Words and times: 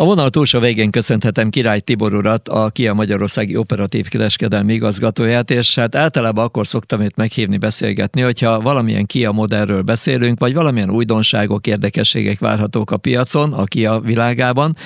A 0.00 0.04
vonal 0.04 0.30
túlsó 0.30 0.60
végén 0.60 0.90
köszönhetem 0.90 1.50
Király 1.50 1.80
Tibor 1.80 2.14
urat, 2.14 2.48
a 2.48 2.70
Kia 2.70 2.94
Magyarországi 2.94 3.56
Operatív 3.56 4.08
Kereskedelmi 4.08 4.72
igazgatóját, 4.72 5.50
és 5.50 5.74
hát 5.74 5.94
általában 5.94 6.44
akkor 6.44 6.66
szoktam 6.66 7.00
őt 7.00 7.16
meghívni 7.16 7.56
beszélgetni, 7.56 8.20
hogyha 8.20 8.60
valamilyen 8.60 9.06
Kia 9.06 9.32
modellről 9.32 9.82
beszélünk, 9.82 10.38
vagy 10.38 10.54
valamilyen 10.54 10.90
újdonságok, 10.90 11.66
érdekességek 11.66 12.38
várhatók 12.38 12.90
a 12.90 12.96
piacon, 12.96 13.52
a 13.52 13.64
Kia 13.64 14.00
világában. 14.00 14.76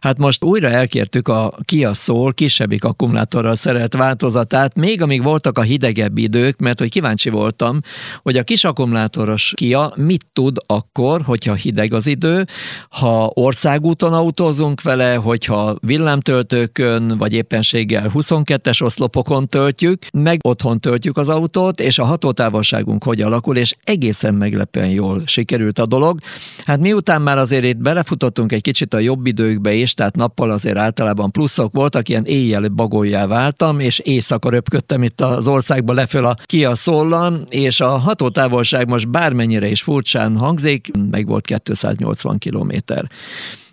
Hát 0.00 0.18
most 0.18 0.44
újra 0.44 0.68
elkértük 0.68 1.28
a 1.28 1.52
Kia 1.64 1.94
Soul 1.94 2.32
kisebbik 2.32 2.84
akkumulátorral 2.84 3.56
szerelt 3.56 3.94
változatát, 3.94 4.74
még 4.74 5.02
amíg 5.02 5.22
voltak 5.22 5.58
a 5.58 5.62
hidegebb 5.62 6.18
idők, 6.18 6.58
mert 6.58 6.78
hogy 6.78 6.90
kíváncsi 6.90 7.30
voltam, 7.30 7.80
hogy 8.22 8.36
a 8.36 8.42
kis 8.42 8.64
akkumulátoros 8.64 9.52
Kia 9.56 9.92
mit 9.96 10.26
tud 10.32 10.56
akkor, 10.66 11.22
hogyha 11.22 11.54
hideg 11.54 11.92
az 11.92 12.06
idő, 12.06 12.44
ha 12.88 13.30
országúton 13.34 14.12
autózunk, 14.12 14.58
dolgozunk 14.60 14.82
vele, 14.82 15.14
hogyha 15.14 15.76
villámtöltőkön, 15.80 17.18
vagy 17.18 17.32
éppenséggel 17.32 18.10
22-es 18.14 18.82
oszlopokon 18.82 19.48
töltjük, 19.48 20.06
meg 20.12 20.38
otthon 20.42 20.80
töltjük 20.80 21.16
az 21.16 21.28
autót, 21.28 21.80
és 21.80 21.98
a 21.98 22.04
hatótávolságunk 22.04 23.04
hogy 23.04 23.20
alakul, 23.20 23.56
és 23.56 23.74
egészen 23.84 24.34
meglepően 24.34 24.88
jól 24.88 25.22
sikerült 25.26 25.78
a 25.78 25.86
dolog. 25.86 26.18
Hát 26.64 26.80
miután 26.80 27.22
már 27.22 27.38
azért 27.38 27.64
itt 27.64 27.76
belefutottunk 27.76 28.52
egy 28.52 28.60
kicsit 28.60 28.94
a 28.94 28.98
jobb 28.98 29.26
időkbe 29.26 29.72
is, 29.72 29.94
tehát 29.94 30.16
nappal 30.16 30.50
azért 30.50 30.76
általában 30.76 31.30
pluszok 31.30 31.72
voltak, 31.72 32.08
ilyen 32.08 32.24
éjjel 32.24 32.68
bagoljá 32.68 33.26
váltam, 33.26 33.80
és 33.80 33.98
éjszaka 33.98 34.50
röpködtem 34.50 35.02
itt 35.02 35.20
az 35.20 35.48
országba 35.48 35.92
leföl 35.92 36.24
a 36.24 36.36
Kia 36.44 36.74
szóllan, 36.74 37.44
és 37.48 37.80
a 37.80 37.88
hatótávolság 37.88 38.88
most 38.88 39.10
bármennyire 39.10 39.68
is 39.68 39.82
furcsán 39.82 40.36
hangzik, 40.36 40.90
meg 41.10 41.26
volt 41.26 41.44
280 41.44 42.38
kilométer. 42.38 43.08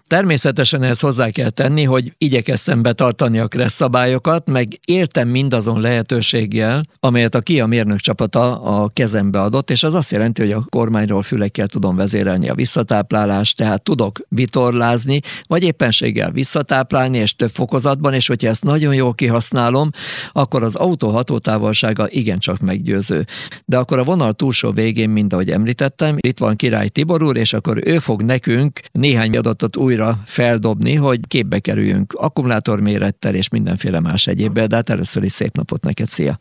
Természetesen 0.07 0.84
ehhez 0.84 0.99
hozzá 0.99 1.29
kell 1.29 1.49
tenni, 1.49 1.84
hogy 1.84 2.13
igyekeztem 2.17 2.81
betartani 2.81 3.39
a 3.39 3.47
kressz 3.47 3.73
szabályokat, 3.73 4.50
meg 4.50 4.80
értem 4.86 5.27
mindazon 5.27 5.80
lehetőséggel, 5.80 6.83
amelyet 7.00 7.36
a 7.36 7.41
KIA 7.41 7.66
mérnök 7.66 8.00
csapata 8.00 8.61
a 8.61 8.89
kezembe 8.94 9.41
adott, 9.41 9.69
és 9.69 9.83
az 9.83 9.94
azt 9.94 10.11
jelenti, 10.11 10.41
hogy 10.41 10.52
a 10.52 10.66
kormányról 10.69 11.22
fülekkel 11.22 11.67
tudom 11.67 11.95
vezérelni 11.95 12.50
a 12.50 12.55
visszatáplálást, 12.55 13.58
tehát 13.58 13.83
tudok 13.83 14.19
vitorlázni, 14.30 15.19
vagy 15.47 15.63
éppenséggel 15.63 16.31
visszatáplálni, 16.31 17.17
és 17.17 17.35
több 17.35 17.52
fokozatban, 17.52 18.13
és 18.13 18.28
hogyha 18.28 18.50
ezt 18.50 18.63
nagyon 18.63 18.94
jól 18.94 19.13
kihasználom, 19.13 19.89
akkor 20.31 20.63
az 20.63 20.75
autó 20.75 21.09
hatótávolsága 21.09 22.09
igencsak 22.09 22.59
meggyőző. 22.59 23.25
De 23.66 23.78
akkor 23.78 24.00
a 24.00 24.03
vonal 24.03 24.33
túlsó 24.33 24.72
végén, 24.72 25.09
mint 25.09 25.33
ahogy 25.33 25.50
említettem, 25.50 26.16
itt 26.19 26.39
van 26.39 26.55
Király 26.55 26.88
Tibor 26.88 27.23
úr, 27.23 27.38
és 27.38 27.53
akkor 27.53 27.81
ő 27.85 28.00
fog 28.00 28.22
nekünk 28.22 28.80
néhány 28.91 29.38
adatot 29.38 29.75
újra 29.75 29.97
újra 29.98 30.14
feldobni, 30.26 30.95
hogy 30.95 31.20
képbe 31.28 31.59
kerüljünk 31.59 32.14
akkumulátormérettel 32.14 33.36
és 33.36 33.50
mindenféle 33.50 34.00
más 34.00 34.28
egyébben, 34.28 34.67
de 34.67 34.76
hát 34.76 34.90
először 34.90 35.23
is 35.23 35.31
szép 35.31 35.53
napot 35.53 35.84
neked, 35.84 36.08
szia! 36.08 36.34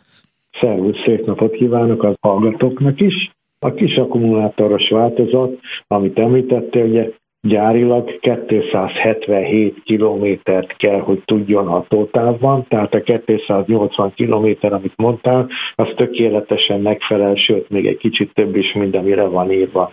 Szervusz, 0.61 1.03
szép 1.05 1.27
napot 1.27 1.53
kívánok 1.53 2.03
az 2.03 2.15
hallgatóknak 2.21 3.01
is! 3.01 3.31
A 3.59 3.73
kis 3.73 3.97
akkumulátoros 3.97 4.89
változat, 4.89 5.59
amit 5.87 6.19
említettél, 6.19 6.85
ugye 6.85 7.11
gyárilag 7.41 8.19
277 8.19 9.83
kilométert 9.85 10.77
kell, 10.77 11.01
hogy 11.01 11.23
tudjon 11.25 11.67
hatótávban, 11.67 12.67
tehát 12.69 12.95
a 12.95 13.01
280 13.01 14.13
kilométer, 14.15 14.73
amit 14.73 14.97
mondtál, 14.97 15.49
az 15.75 15.89
tökéletesen 15.97 16.81
megfelel, 16.81 17.35
sőt, 17.35 17.71
még 17.71 17.87
egy 17.87 17.97
kicsit 17.97 18.35
több 18.35 18.57
is, 18.57 18.73
mint 18.73 18.97
amire 18.97 19.25
van 19.25 19.53
írva. 19.53 19.93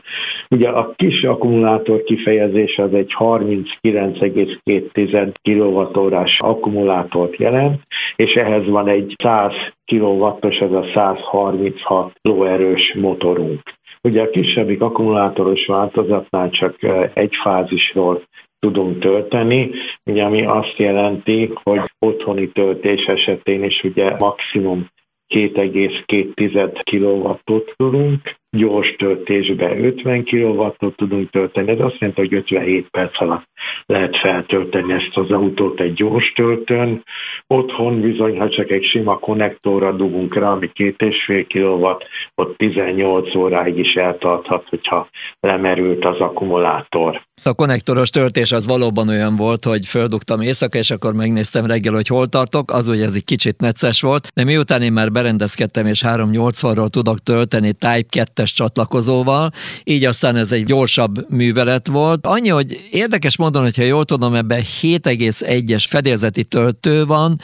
Ugye 0.50 0.70
a 0.70 0.94
kis 0.96 1.24
akkumulátor 1.24 2.04
kifejezés 2.04 2.78
az 2.78 2.94
egy 2.94 3.14
39,2 3.20 5.32
kWh-s 5.42 6.40
akkumulátort 6.40 7.36
jelent, 7.36 7.82
és 8.16 8.34
ehhez 8.34 8.68
van 8.68 8.88
egy 8.88 9.16
100 9.24 9.54
kW-os, 9.86 10.60
az 10.60 10.74
a 10.74 10.84
136 10.94 12.14
lóerős 12.22 12.94
motorunk. 13.00 13.62
Ugye 14.08 14.22
a 14.22 14.30
kisebbik 14.30 14.82
akkumulátoros 14.82 15.66
változatnál 15.66 16.50
csak 16.50 16.78
egy 17.14 17.36
fázisról 17.44 18.24
tudunk 18.60 19.00
tölteni, 19.00 19.70
ugye 20.06 20.24
ami 20.24 20.46
azt 20.46 20.78
jelenti, 20.78 21.54
hogy 21.64 21.82
otthoni 22.00 22.52
töltés 22.52 23.06
esetén 23.06 23.64
is 23.64 23.84
ugye 23.84 24.16
maximum 24.18 24.88
2,2 25.34 26.82
kW-ot 26.92 27.74
tudunk, 27.76 28.22
gyors 28.58 28.96
töltésbe 28.96 29.78
50 29.78 30.24
kW-ot 30.24 30.96
tudunk 30.96 31.30
tölteni, 31.30 31.72
ez 31.72 31.80
azt 31.80 31.98
jelenti, 32.00 32.22
hogy 32.22 32.34
57 32.34 32.88
perc 32.90 33.22
alatt 33.22 33.48
lehet 33.86 34.18
feltölteni 34.18 34.94
ezt 34.94 35.18
az 35.18 35.32
autót 35.32 35.80
egy 35.80 35.94
gyors 35.94 36.32
töltőn. 36.32 37.04
Otthon 37.48 38.02
bizony, 38.02 38.40
ha 38.40 38.50
csak 38.50 38.72
egy 38.72 38.84
sima 38.84 39.20
konnektorra 39.20 39.92
dugunk 39.92 40.36
rá, 40.36 40.52
ami 40.52 40.72
2,5 40.76 41.46
kW, 41.48 42.06
ott 42.36 42.58
18 42.58 43.36
óráig 43.36 43.78
is 43.78 43.94
eltarthat, 43.94 44.70
hogyha 44.70 45.08
lemerült 45.40 46.06
az 46.06 46.20
akkumulátor. 46.20 47.22
A 47.46 47.54
konnektoros 47.54 48.10
töltés 48.10 48.52
az 48.52 48.66
valóban 48.66 49.10
olyan 49.10 49.36
volt, 49.36 49.66
hogy 49.66 49.86
földugtam 49.86 50.42
éjszaka, 50.42 50.78
és 50.78 50.92
akkor 50.92 51.14
megnéztem 51.14 51.66
reggel, 51.66 51.94
hogy 51.94 52.08
hol 52.08 52.28
tartok, 52.28 52.72
az 52.72 52.88
hogy 52.88 53.02
ez 53.02 53.14
egy 53.14 53.24
kicsit 53.24 53.60
necces 53.60 54.02
volt, 54.02 54.28
de 54.34 54.44
miután 54.44 54.82
én 54.82 54.94
már 54.94 55.12
berendezkedtem, 55.12 55.86
és 55.86 56.04
380-ról 56.06 56.88
tudok 56.88 57.20
tölteni 57.20 57.72
Type 57.72 58.06
2-es 58.44 58.54
csatlakozóval, 58.56 59.50
így 59.84 60.06
aztán 60.06 60.36
ez 60.36 60.52
egy 60.52 60.64
gyorsabb 60.64 61.30
művelet 61.30 61.88
volt. 61.88 62.28
Annyi, 62.28 62.50
hogy 62.50 62.80
érdekes 62.92 63.38
módon, 63.38 63.64
hogyha 63.64 63.84
jól 63.84 64.06
tudom, 64.06 64.34
ebben 64.34 64.62
7,1-es 64.82 65.86
fedélzeti 65.90 66.44
töltő 66.44 67.06
van, 67.06 67.36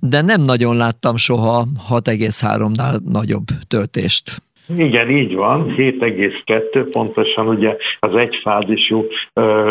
de 0.00 0.22
nem 0.22 0.42
nagyon 0.42 0.76
láttam 0.76 1.16
soha 1.16 1.64
6,3-nál 1.90 2.98
nagyobb 3.12 3.44
töltést. 3.68 4.42
Igen, 4.76 5.10
így 5.10 5.34
van, 5.34 5.74
7,2 5.76 6.88
pontosan, 6.90 7.48
ugye 7.48 7.76
az 7.98 8.14
egyfázisú 8.14 9.06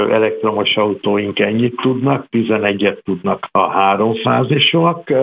elektromos 0.09 0.75
autóink 0.75 1.39
ennyit 1.39 1.75
tudnak, 1.81 2.25
11-et 2.31 3.03
tudnak 3.03 3.47
a 3.51 3.69
háromfázisúak. 3.69 5.13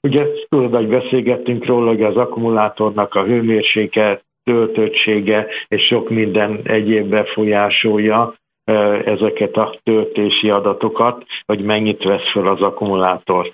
Ugye 0.00 0.26
tudod, 0.48 0.74
hogy 0.74 0.88
beszélgettünk 0.88 1.66
róla, 1.66 1.88
hogy 1.88 2.02
az 2.02 2.16
akkumulátornak 2.16 3.14
a 3.14 3.24
hőmérséklet, 3.24 4.24
töltöttsége 4.44 5.46
és 5.68 5.82
sok 5.86 6.10
minden 6.10 6.60
egyéb 6.64 7.08
befolyásolja 7.08 8.34
ezeket 9.04 9.56
a 9.56 9.74
töltési 9.82 10.50
adatokat, 10.50 11.24
hogy 11.46 11.64
mennyit 11.64 12.04
vesz 12.04 12.30
fel 12.32 12.46
az 12.46 12.62
akkumulátor. 12.62 13.52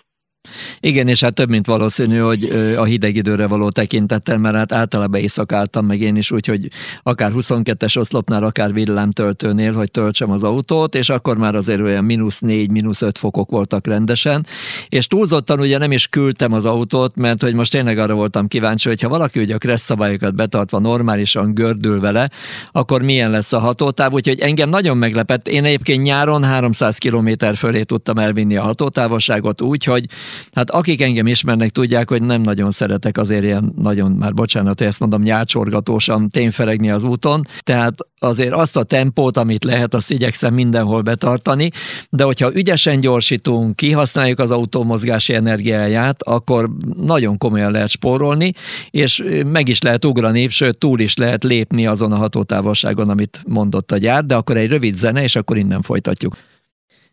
Igen, 0.81 1.09
és 1.09 1.21
hát 1.21 1.35
több, 1.35 1.49
mint 1.49 1.67
valószínű, 1.67 2.19
hogy 2.19 2.45
a 2.77 2.85
hideg 2.85 3.17
időre 3.17 3.47
való 3.47 3.71
tekintettel, 3.71 4.39
mert 4.39 4.57
hát 4.57 4.73
általában 4.73 5.21
éjszakáltam 5.21 5.87
meg 5.87 6.01
én 6.01 6.17
is, 6.17 6.31
úgyhogy 6.31 6.69
akár 7.03 7.33
22-es 7.35 7.99
oszlopnál, 7.99 8.45
akár 8.45 8.73
villámtöltőnél, 8.73 9.73
hogy 9.73 9.91
töltsem 9.91 10.31
az 10.31 10.43
autót, 10.43 10.95
és 10.95 11.09
akkor 11.09 11.37
már 11.37 11.55
azért 11.55 11.81
olyan 11.81 12.05
mínusz 12.05 12.39
4, 12.39 12.71
mínusz 12.71 13.03
5 13.03 13.19
fokok 13.19 13.51
voltak 13.51 13.87
rendesen, 13.87 14.47
és 14.89 15.07
túlzottan 15.07 15.61
ugye 15.61 15.79
nem 15.79 15.93
is 15.93 16.07
küldtem 16.07 16.53
az 16.53 16.65
autót, 16.65 17.17
mert 17.17 17.43
hogy 17.43 17.55
most 17.55 17.71
tényleg 17.71 17.99
arra 17.99 18.15
voltam 18.15 18.49
kíváncsi, 18.49 18.89
hogy 18.89 19.01
ha 19.01 19.09
valaki 19.09 19.41
ugye 19.41 19.55
a 19.55 19.59
kressz 19.59 19.85
szabályokat 19.85 20.35
betartva 20.35 20.79
normálisan 20.79 21.55
gördül 21.55 22.01
vele, 22.01 22.31
akkor 22.73 23.03
milyen 23.03 23.31
lesz 23.31 23.53
a 23.53 23.59
hatótáv, 23.59 24.13
úgyhogy 24.13 24.41
engem 24.41 24.69
nagyon 24.69 24.97
meglepett. 24.97 25.49
Én 25.49 25.65
egyébként 25.65 26.03
nyáron 26.03 26.45
300 26.45 26.99
km 26.99 27.29
fölé 27.55 27.83
tudtam 27.83 28.19
elvinni 28.19 28.57
a 28.57 28.63
hatótávolságot 28.63 29.63
úgy, 29.63 29.85
hogy 29.85 30.07
Hát 30.53 30.71
akik 30.71 31.03
engem 31.03 31.27
ismernek, 31.27 31.71
tudják, 31.71 32.09
hogy 32.09 32.23
nem 32.23 32.41
nagyon 32.41 32.71
szeretek 32.71 33.19
azért 33.19 33.43
ilyen 33.45 33.73
nagyon, 33.83 34.13
már 34.13 34.35
bocsánat, 34.35 34.79
hogy 34.79 34.87
ezt 34.87 35.01
mondom, 35.01 35.23
nyálcsorgatósan 35.23 36.29
tényferegni 36.29 36.91
az 36.91 37.03
úton, 37.03 37.47
tehát 37.61 37.95
azért 38.19 38.53
azt 38.53 38.77
a 38.77 38.83
tempót, 38.83 39.37
amit 39.37 39.65
lehet, 39.65 39.95
azt 39.95 40.11
igyekszem 40.11 40.55
mindenhol 40.55 41.03
betartani, 41.03 41.71
de 42.11 42.25
hogyha 42.25 42.55
ügyesen 42.55 43.01
gyorsítunk, 43.01 43.77
kihasználjuk 43.77 44.39
az 44.39 44.51
autó 44.51 44.85
mozgási 44.85 45.35
energiáját, 45.35 46.23
akkor 46.23 46.71
nagyon 47.03 47.39
komolyan 47.39 47.73
lehet 47.73 47.89
spórolni, 47.89 48.53
és 48.91 49.25
meg 49.47 49.69
is 49.69 49.81
lehet 49.81 50.05
ugrani, 50.05 50.49
sőt 50.49 50.79
túl 50.79 51.01
is 51.01 51.17
lehet 51.17 51.45
lépni 51.45 51.87
azon 51.87 52.13
a 52.13 52.17
hatótávolságon, 52.17 53.09
amit 53.09 53.43
mondott 53.47 53.93
a 53.93 53.97
gyár, 53.97 54.25
de 54.25 54.35
akkor 54.35 54.57
egy 54.57 54.69
rövid 54.69 54.95
zene, 54.95 55.23
és 55.23 55.37
akkor 55.37 55.57
innen 55.57 55.83
folytatjuk. 55.83 56.35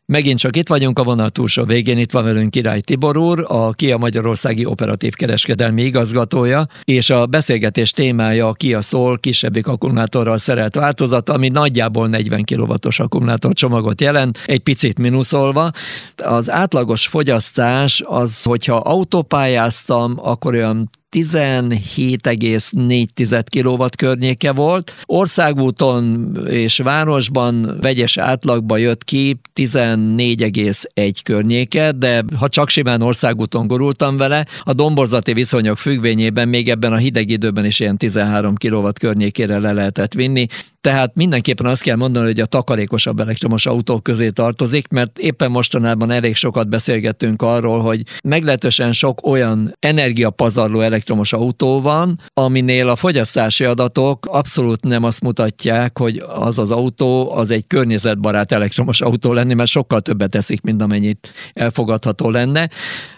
Megint 0.07 0.39
csak 0.39 0.55
itt 0.55 0.67
vagyunk 0.67 0.99
a 0.99 1.03
vonal 1.03 1.29
túlsó 1.29 1.63
végén, 1.63 1.97
itt 1.97 2.11
van 2.11 2.23
velünk 2.23 2.51
Király 2.51 2.81
Tibor 2.81 3.17
úr, 3.17 3.45
a 3.47 3.71
Kia 3.71 3.97
Magyarországi 3.97 4.65
Operatív 4.65 5.13
Kereskedelmi 5.13 5.83
igazgatója, 5.83 6.67
és 6.83 7.09
a 7.09 7.25
beszélgetés 7.25 7.91
témája 7.91 8.47
a 8.47 8.53
Kia 8.53 8.81
Soul 8.81 9.19
kisebbik 9.19 9.67
akkumulátorral 9.67 10.37
szerelt 10.37 10.75
változat, 10.75 11.29
ami 11.29 11.49
nagyjából 11.49 12.07
40 12.07 12.43
kW-os 12.43 12.99
akkumulátor 12.99 13.53
csomagot 13.53 14.01
jelent, 14.01 14.39
egy 14.45 14.59
picit 14.59 14.97
mínuszolva. 14.97 15.71
Az 16.15 16.49
átlagos 16.49 17.07
fogyasztás 17.07 18.03
az, 18.05 18.43
hogyha 18.43 18.75
autópályáztam, 18.75 20.15
akkor 20.21 20.53
olyan 20.53 20.89
17,4 21.15 23.43
kW 23.49 23.85
környéke 23.97 24.51
volt. 24.51 24.95
Országúton 25.05 26.37
és 26.49 26.77
városban 26.77 27.77
vegyes 27.81 28.17
átlagba 28.17 28.77
jött 28.77 29.03
ki 29.03 29.39
14,1 29.55 31.13
környéke, 31.23 31.91
de 31.91 32.23
ha 32.37 32.49
csak 32.49 32.69
simán 32.69 33.01
országúton 33.01 33.67
gurultam 33.67 34.17
vele, 34.17 34.45
a 34.63 34.73
domborzati 34.73 35.33
viszonyok 35.33 35.77
függvényében 35.77 36.47
még 36.47 36.69
ebben 36.69 36.93
a 36.93 36.97
hideg 36.97 37.29
időben 37.29 37.65
is 37.65 37.79
ilyen 37.79 37.97
13 37.97 38.55
kW 38.55 38.87
környékére 38.99 39.59
le 39.59 39.71
lehetett 39.71 40.13
vinni. 40.13 40.45
Tehát 40.81 41.15
mindenképpen 41.15 41.65
azt 41.65 41.81
kell 41.81 41.95
mondani, 41.95 42.25
hogy 42.25 42.39
a 42.39 42.45
takarékosabb 42.45 43.19
elektromos 43.19 43.65
autók 43.65 44.03
közé 44.03 44.29
tartozik, 44.29 44.87
mert 44.87 45.19
éppen 45.19 45.51
mostanában 45.51 46.11
elég 46.11 46.35
sokat 46.35 46.69
beszélgettünk 46.69 47.41
arról, 47.41 47.81
hogy 47.81 48.03
meglehetősen 48.23 48.91
sok 48.91 49.27
olyan 49.27 49.75
energiapazarló 49.79 50.79
elektromos 50.79 51.04
autó 51.09 51.81
van, 51.81 52.19
aminél 52.33 52.89
a 52.89 52.95
fogyasztási 52.95 53.63
adatok 53.63 54.25
abszolút 54.25 54.83
nem 54.83 55.03
azt 55.03 55.21
mutatják, 55.21 55.97
hogy 55.97 56.23
az 56.27 56.59
az 56.59 56.71
autó 56.71 57.31
az 57.31 57.49
egy 57.49 57.67
környezetbarát 57.67 58.51
elektromos 58.51 59.01
autó 59.01 59.33
lenni, 59.33 59.53
mert 59.53 59.69
sokkal 59.69 60.01
többet 60.01 60.29
teszik, 60.29 60.61
mint 60.61 60.81
amennyit 60.81 61.31
elfogadható 61.53 62.29
lenne. 62.29 62.69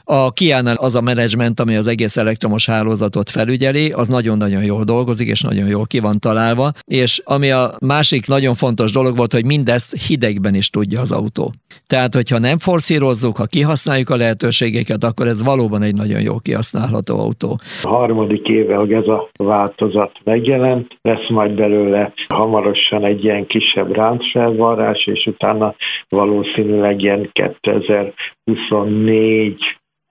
A 0.10 0.32
Kiánál 0.32 0.76
az 0.76 0.96
a 0.96 1.02
menedzsment, 1.02 1.60
ami 1.60 1.76
az 1.76 1.88
egész 1.88 2.18
elektromos 2.18 2.66
hálózatot 2.66 3.30
felügyeli, 3.30 3.92
az 3.92 4.08
nagyon-nagyon 4.08 4.64
jól 4.64 4.84
dolgozik, 4.84 5.30
és 5.30 5.42
nagyon 5.42 5.68
jól 5.68 5.86
ki 5.86 6.00
van 6.00 6.16
találva, 6.20 6.72
és 6.86 7.22
ami 7.24 7.52
a 7.52 7.72
másik 7.86 8.28
nagyon 8.28 8.54
fontos 8.54 8.92
dolog 8.92 9.18
volt, 9.18 9.34
hogy 9.34 9.46
mindezt 9.46 10.08
hidegben 10.08 10.56
is 10.56 10.70
tudja 10.70 11.02
az 11.02 11.12
autó. 11.12 11.52
Tehát, 11.88 12.14
hogyha 12.14 12.40
nem 12.40 12.58
forszírozzuk, 12.58 13.38
ha 13.38 13.46
kihasználjuk 13.46 14.10
a 14.10 14.16
lehetőségeket, 14.16 15.04
akkor 15.04 15.28
ez 15.28 15.44
valóban 15.44 15.82
egy 15.82 15.96
nagyon 15.96 16.22
jó 16.22 16.40
kihasználható 16.40 17.20
autó. 17.20 17.60
A 17.84 17.90
harmadik 17.90 18.48
éve, 18.48 18.76
hogy 18.76 18.94
ez 18.94 19.08
a 19.08 19.30
változat 19.38 20.12
megjelent, 20.24 20.98
lesz 21.02 21.30
majd 21.30 21.52
belőle 21.52 22.14
hamarosan 22.28 23.06
egy 23.06 23.24
ilyen 23.24 23.48
kisebb 23.48 23.96
ráncfelvarrás, 23.96 25.08
és 25.08 25.26
utána 25.26 25.76
valószínűleg 26.10 27.02
ilyen 27.02 27.30
2024 27.32 29.56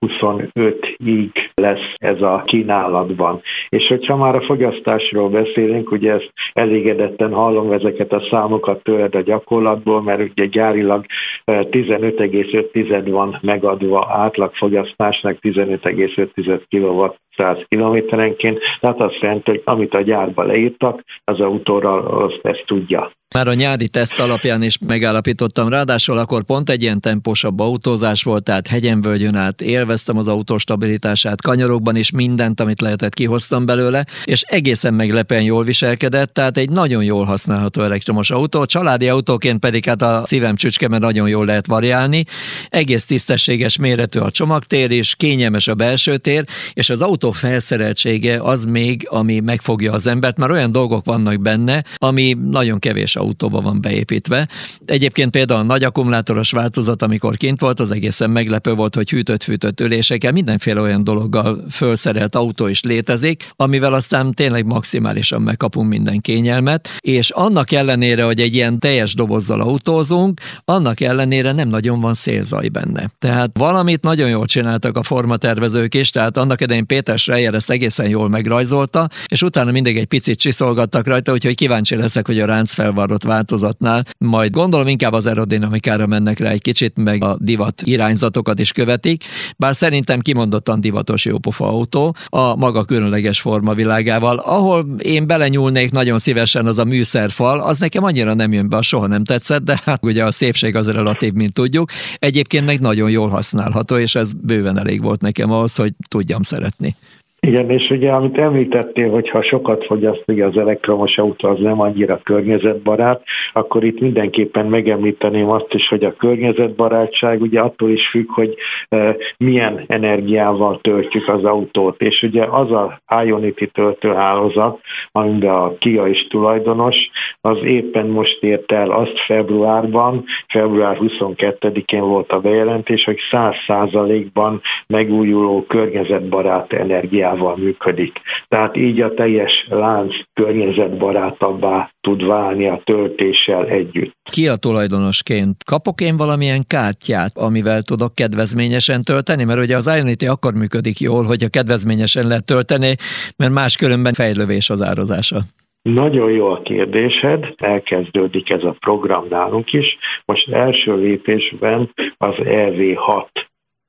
25-ig 0.05 1.29
lesz 1.53 1.93
ez 1.95 2.21
a 2.21 2.41
kínálatban. 2.45 3.41
És 3.69 3.87
hogyha 3.87 4.15
már 4.15 4.35
a 4.35 4.41
fogyasztásról 4.41 5.29
beszélünk, 5.29 5.91
ugye 5.91 6.11
ezt 6.11 6.31
elégedetten 6.53 7.33
hallom 7.33 7.71
ezeket 7.71 8.11
a 8.13 8.27
számokat 8.29 8.83
tőled 8.83 9.15
a 9.15 9.21
gyakorlatból, 9.21 10.01
mert 10.01 10.29
ugye 10.29 10.45
gyárilag 10.45 11.05
15,5 11.45 12.91
eh, 12.91 13.05
van 13.05 13.37
megadva 13.41 14.07
átlagfogyasztásnak 14.09 15.37
15,5 15.41 16.61
kW 16.69 17.15
100 17.37 17.57
kilométerenként, 17.67 18.59
tehát 18.79 18.99
azt 18.99 19.19
jelenti, 19.21 19.49
hogy 19.51 19.61
amit 19.65 19.93
a 19.93 20.01
gyárba 20.01 20.43
leírtak, 20.43 21.03
az 21.23 21.39
autóra 21.39 22.03
azt 22.03 22.39
ezt 22.43 22.63
tudja. 22.65 23.11
Már 23.35 23.47
a 23.47 23.53
nyári 23.53 23.87
teszt 23.87 24.19
alapján 24.19 24.63
is 24.63 24.77
megállapítottam, 24.87 25.69
ráadásul 25.69 26.17
akkor 26.17 26.43
pont 26.43 26.69
egy 26.69 26.81
ilyen 26.81 27.01
tempósabb 27.01 27.59
autózás 27.59 28.23
volt, 28.23 28.43
tehát 28.43 28.67
hegyen-völgyön 28.67 29.35
át 29.35 29.61
élveztem 29.61 30.17
az 30.17 30.27
autó 30.27 30.57
stabilitását, 30.57 31.41
kanyarokban 31.41 31.95
is 31.95 32.11
mindent, 32.11 32.59
amit 32.59 32.81
lehetett 32.81 33.13
kihoztam 33.13 33.65
belőle, 33.65 34.05
és 34.25 34.41
egészen 34.41 34.93
meglepően 34.93 35.41
jól 35.41 35.63
viselkedett, 35.63 36.33
tehát 36.33 36.57
egy 36.57 36.69
nagyon 36.69 37.03
jól 37.03 37.25
használható 37.25 37.81
elektromos 37.81 38.31
autó, 38.31 38.65
családi 38.65 39.09
autóként 39.09 39.59
pedig 39.59 39.85
hát 39.85 40.01
a 40.01 40.21
szívem 40.25 40.55
csücske, 40.55 40.87
mert 40.87 41.01
nagyon 41.01 41.27
jól 41.27 41.45
lehet 41.45 41.67
variálni, 41.67 42.23
egész 42.69 43.05
tisztességes 43.05 43.77
méretű 43.77 44.19
a 44.19 44.31
csomagtér 44.31 44.91
is, 44.91 45.15
kényelmes 45.15 45.67
a 45.67 45.75
belső 45.75 46.17
tér, 46.17 46.43
és 46.73 46.89
az 46.89 47.01
autó 47.01 47.26
felszereltsége 47.31 48.39
az 48.41 48.65
még, 48.65 49.07
ami 49.09 49.39
megfogja 49.39 49.91
az 49.91 50.07
embert, 50.07 50.37
mert 50.37 50.51
olyan 50.51 50.71
dolgok 50.71 51.05
vannak 51.05 51.41
benne, 51.41 51.83
ami 51.95 52.37
nagyon 52.51 52.79
kevés 52.79 53.15
autóba 53.15 53.61
van 53.61 53.81
beépítve. 53.81 54.47
Egyébként 54.85 55.31
például 55.31 55.59
a 55.59 55.63
nagy 55.63 55.83
akkumulátoros 55.83 56.51
változat, 56.51 57.01
amikor 57.01 57.37
kint 57.37 57.59
volt, 57.59 57.79
az 57.79 57.91
egészen 57.91 58.29
meglepő 58.29 58.73
volt, 58.73 58.95
hogy 58.95 59.09
hűtött-fűtött 59.09 59.79
ülésekkel 59.79 60.31
mindenféle 60.31 60.81
olyan 60.81 61.03
dologgal 61.03 61.65
felszerelt 61.69 62.35
autó 62.35 62.67
is 62.67 62.83
létezik, 62.83 63.51
amivel 63.55 63.93
aztán 63.93 64.33
tényleg 64.33 64.65
maximálisan 64.65 65.41
megkapunk 65.41 65.89
minden 65.89 66.21
kényelmet, 66.21 66.89
és 66.99 67.29
annak 67.29 67.71
ellenére, 67.71 68.23
hogy 68.23 68.39
egy 68.39 68.55
ilyen 68.55 68.79
teljes 68.79 69.13
dobozzal 69.13 69.61
autózunk, 69.61 70.39
annak 70.65 71.01
ellenére 71.01 71.51
nem 71.51 71.67
nagyon 71.67 72.01
van 72.01 72.13
szélzaj 72.13 72.67
benne. 72.67 73.09
Tehát 73.19 73.51
valamit 73.53 74.03
nagyon 74.03 74.29
jól 74.29 74.45
csináltak 74.45 74.97
a 74.97 75.03
formatervezők 75.03 75.95
is, 75.95 76.09
tehát 76.09 76.37
annak 76.37 76.61
idején 76.61 76.85
Péter 76.85 77.16
Schreier 77.17 77.53
ezt 77.53 77.69
egészen 77.69 78.09
jól 78.09 78.29
megrajzolta, 78.29 79.09
és 79.27 79.41
utána 79.41 79.71
mindig 79.71 79.97
egy 79.97 80.05
picit 80.05 80.39
csiszolgattak 80.39 81.07
rajta, 81.07 81.31
úgyhogy 81.31 81.55
kíváncsi 81.55 81.95
leszek, 81.95 82.25
hogy 82.25 82.39
a 82.39 82.45
ránc 82.45 82.73
felvar 82.73 83.03
adott 83.03 83.23
változatnál, 83.23 84.05
majd 84.17 84.51
gondolom 84.51 84.87
inkább 84.87 85.13
az 85.13 85.25
aerodinamikára 85.25 86.07
mennek 86.07 86.39
rá 86.39 86.49
egy 86.49 86.61
kicsit, 86.61 86.97
meg 86.97 87.23
a 87.23 87.37
divat 87.39 87.81
irányzatokat 87.81 88.59
is 88.59 88.71
követik, 88.71 89.23
bár 89.57 89.75
szerintem 89.75 90.19
kimondottan 90.19 90.81
divatos 90.81 91.25
jópofa 91.25 91.67
autó 91.67 92.15
a 92.25 92.55
maga 92.55 92.83
különleges 92.83 93.41
forma 93.41 93.73
világával. 93.73 94.37
Ahol 94.37 94.95
én 94.97 95.27
belenyúlnék 95.27 95.91
nagyon 95.91 96.19
szívesen 96.19 96.65
az 96.65 96.77
a 96.77 96.83
műszerfal, 96.83 97.59
az 97.59 97.79
nekem 97.79 98.03
annyira 98.03 98.33
nem 98.33 98.53
jön 98.53 98.69
be, 98.69 98.81
soha 98.81 99.07
nem 99.07 99.23
tetszett, 99.23 99.63
de 99.63 99.81
hát 99.85 100.03
ugye 100.03 100.23
a 100.23 100.31
szépség 100.31 100.75
az 100.75 100.91
relatív, 100.91 101.33
mint 101.33 101.53
tudjuk. 101.53 101.89
Egyébként 102.15 102.65
meg 102.65 102.79
nagyon 102.79 103.09
jól 103.09 103.29
használható, 103.29 103.97
és 103.97 104.15
ez 104.15 104.33
bőven 104.33 104.79
elég 104.79 105.01
volt 105.01 105.21
nekem 105.21 105.51
ahhoz, 105.51 105.75
hogy 105.75 105.93
tudjam 106.07 106.41
szeretni. 106.41 106.95
Igen, 107.39 107.69
és 107.69 107.89
ugye 107.89 108.11
amit 108.11 108.37
említettél, 108.37 109.09
hogy 109.09 109.29
ha 109.29 109.41
sokat 109.41 109.85
fogyaszt 109.85 110.23
ugye 110.27 110.45
az 110.45 110.57
elektromos 110.57 111.17
autó, 111.17 111.49
az 111.49 111.59
nem 111.59 111.81
annyira 111.81 112.19
környezetbarát, 112.23 113.23
akkor 113.53 113.83
itt 113.83 113.99
mindenképpen 113.99 114.65
megemlíteném 114.65 115.49
azt 115.49 115.73
is, 115.73 115.87
hogy 115.87 116.03
a 116.03 116.15
környezetbarátság 116.15 117.41
ugye 117.41 117.59
attól 117.59 117.89
is 117.89 118.07
függ, 118.07 118.29
hogy 118.31 118.55
e, 118.89 119.15
milyen 119.37 119.83
energiával 119.87 120.79
töltjük 120.81 121.27
az 121.27 121.43
autót, 121.43 122.01
és 122.01 122.23
ugye 122.23 122.43
az 122.43 122.71
a 122.71 123.01
Ionity 123.25 123.69
töltőhálózat, 123.73 124.79
amiben 125.11 125.53
a 125.53 125.77
Kia 125.77 126.07
is 126.07 126.27
tulajdonos, 126.27 126.95
az 127.41 127.57
éppen 127.63 128.07
most 128.07 128.43
ért 128.43 128.71
el 128.71 128.91
azt 128.91 129.19
februárban, 129.25 130.23
február 130.47 130.97
22-én 130.99 132.01
volt 132.01 132.31
a 132.31 132.39
bejelentés, 132.39 133.03
hogy 133.03 133.19
100%-ban 133.31 134.61
megújuló 134.87 135.65
környezetbarát 135.67 136.73
energiával 136.73 137.26
energiával 137.27 137.55
működik. 137.57 138.19
Tehát 138.47 138.77
így 138.77 139.01
a 139.01 139.13
teljes 139.13 139.67
lánc 139.69 140.15
környezetbarátabbá 140.33 141.91
tud 142.01 142.25
válni 142.25 142.67
a 142.67 142.81
töltéssel 142.83 143.65
együtt. 143.65 144.15
Ki 144.31 144.47
a 144.47 144.55
tulajdonosként? 144.55 145.63
Kapok 145.63 146.01
én 146.01 146.17
valamilyen 146.17 146.63
kártyát, 146.67 147.37
amivel 147.37 147.81
tudok 147.81 148.15
kedvezményesen 148.15 149.01
tölteni? 149.01 149.43
Mert 149.43 149.59
ugye 149.59 149.75
az 149.75 149.87
Ionity 149.87 150.25
akkor 150.25 150.53
működik 150.53 150.99
jól, 150.99 151.23
hogyha 151.23 151.49
kedvezményesen 151.49 152.27
lehet 152.27 152.45
tölteni, 152.45 152.95
mert 153.37 153.53
máskülönben 153.53 154.13
fejlővés 154.13 154.69
az 154.69 154.81
árazása. 154.81 155.39
Nagyon 155.81 156.31
jó 156.31 156.47
a 156.47 156.61
kérdésed, 156.61 157.53
elkezdődik 157.57 158.49
ez 158.49 158.63
a 158.63 158.75
program 158.79 159.25
nálunk 159.29 159.73
is. 159.73 159.97
Most 160.25 160.49
első 160.49 160.95
lépésben 160.95 161.89
az 162.17 162.35
EV6 162.37 163.25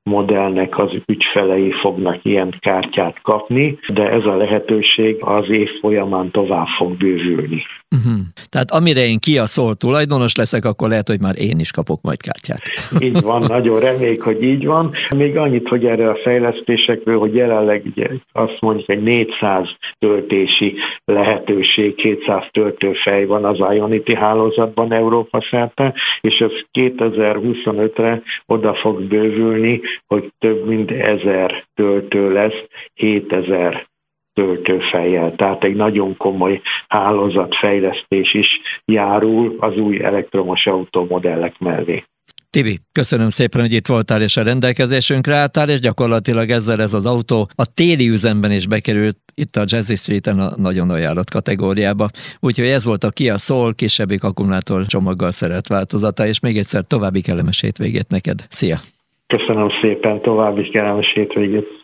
modellnek 0.09 0.77
az 0.77 0.91
ügyfelei 1.05 1.71
fognak 1.71 2.25
ilyen 2.25 2.55
kártyát 2.59 3.21
kapni, 3.21 3.79
de 3.93 4.09
ez 4.09 4.25
a 4.25 4.35
lehetőség 4.35 5.17
az 5.19 5.49
év 5.49 5.69
folyamán 5.79 6.31
tovább 6.31 6.67
fog 6.77 6.97
bővülni. 6.97 7.61
Uh-huh. 7.95 8.19
Tehát 8.49 8.71
amire 8.71 9.05
én 9.05 9.19
ki 9.19 9.37
a 9.37 9.45
szól 9.45 9.75
tulajdonos 9.75 10.35
leszek, 10.35 10.65
akkor 10.65 10.89
lehet, 10.89 11.07
hogy 11.07 11.21
már 11.21 11.35
én 11.37 11.59
is 11.59 11.71
kapok 11.71 12.01
majd 12.01 12.21
kártyát. 12.21 12.61
Így 12.99 13.21
van, 13.21 13.41
nagyon 13.47 13.79
reméljük, 13.79 14.21
hogy 14.21 14.43
így 14.43 14.65
van. 14.65 14.91
Még 15.15 15.37
annyit, 15.37 15.67
hogy 15.67 15.85
erre 15.85 16.09
a 16.09 16.17
fejlesztésekről, 16.23 17.19
hogy 17.19 17.35
jelenleg 17.35 17.83
ugye 17.85 18.07
azt 18.31 18.57
mondjuk, 18.59 18.89
egy 18.89 19.03
400 19.03 19.67
töltési 19.99 20.75
lehetőség, 21.05 21.95
200 21.95 22.43
töltőfej 22.51 23.25
van 23.25 23.45
az 23.45 23.57
Ionity 23.73 24.13
hálózatban 24.13 24.93
Európa 24.93 25.41
szerte, 25.49 25.93
és 26.21 26.39
ez 26.39 26.51
2025-re 26.73 28.21
oda 28.45 28.73
fog 28.73 29.01
bővülni, 29.01 29.81
hogy 30.07 30.31
több 30.39 30.65
mint 30.65 30.91
ezer 30.91 31.65
töltő 31.75 32.33
lesz, 32.33 32.63
7000 32.93 33.88
töltőfejjel. 34.39 35.35
Tehát 35.35 35.63
egy 35.63 35.75
nagyon 35.75 36.17
komoly 36.17 36.61
hálózatfejlesztés 36.87 38.33
is 38.33 38.47
járul 38.85 39.55
az 39.59 39.77
új 39.77 40.03
elektromos 40.03 40.65
automodellek 40.65 41.59
mellé. 41.59 42.03
Tibi, 42.49 42.79
köszönöm 42.91 43.29
szépen, 43.29 43.61
hogy 43.61 43.73
itt 43.73 43.87
voltál 43.87 44.21
és 44.21 44.37
a 44.37 44.43
rendelkezésünkre 44.43 45.35
álltál, 45.35 45.69
és 45.69 45.79
gyakorlatilag 45.79 46.49
ezzel 46.49 46.81
ez 46.81 46.93
az 46.93 47.05
autó 47.05 47.49
a 47.55 47.73
téli 47.73 48.07
üzemben 48.07 48.51
is 48.51 48.67
bekerült 48.67 49.17
itt 49.35 49.55
a 49.55 49.63
Jazzy 49.65 49.95
Street-en 49.95 50.39
a 50.39 50.51
nagyon 50.55 50.89
ajánlott 50.89 51.29
kategóriába. 51.29 52.07
Úgyhogy 52.39 52.67
ez 52.67 52.85
volt 52.85 53.03
a 53.03 53.09
Kia 53.09 53.37
Soul 53.37 53.75
kisebbik 53.75 54.23
akkumulátor 54.23 54.85
csomaggal 54.85 55.31
szeret 55.31 55.67
változata, 55.67 56.27
és 56.27 56.39
még 56.39 56.57
egyszer 56.57 56.83
további 56.87 57.21
kellemes 57.21 57.61
hétvégét 57.61 58.09
neked. 58.09 58.39
Szia! 58.49 58.77
Köszönöm 59.27 59.69
szépen, 59.81 60.21
további 60.21 60.69
kellemes 60.69 61.11
hétvégét! 61.13 61.78